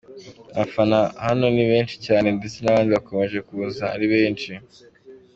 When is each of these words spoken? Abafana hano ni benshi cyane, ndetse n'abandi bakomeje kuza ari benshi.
Abafana 0.53 0.99
hano 1.25 1.45
ni 1.55 1.63
benshi 1.71 1.95
cyane, 2.05 2.27
ndetse 2.37 2.57
n'abandi 2.61 2.89
bakomeje 2.95 3.37
kuza 3.47 3.83
ari 3.95 4.05
benshi. 4.13 4.51